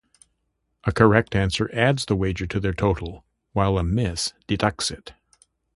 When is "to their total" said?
2.47-3.23